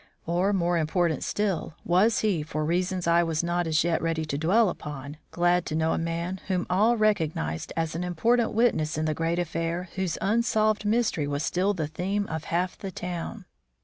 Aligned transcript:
Or, 0.25 0.51
more 0.51 0.79
important 0.79 1.23
still, 1.23 1.75
was 1.85 2.21
he, 2.21 2.41
for 2.41 2.65
reasons 2.65 3.05
I 3.05 3.21
was 3.21 3.43
not 3.43 3.67
as 3.67 3.83
yet 3.83 4.01
ready 4.01 4.25
to 4.25 4.35
dwell 4.35 4.69
upon, 4.69 5.17
glad 5.29 5.63
to 5.67 5.75
know 5.75 5.93
a 5.93 5.99
man 5.99 6.39
whom 6.47 6.65
all 6.71 6.97
recognised 6.97 7.71
as 7.77 7.93
an 7.93 8.03
important 8.03 8.51
witness 8.51 8.97
in 8.97 9.05
the 9.05 9.13
great 9.13 9.37
affair 9.37 9.89
whose 9.93 10.17
unsolved 10.19 10.85
mystery 10.85 11.27
was 11.27 11.43
still 11.43 11.75
the 11.75 11.85
theme 11.85 12.25
of 12.29 12.45
half 12.45 12.79
the 12.79 12.89
town? 12.89 13.45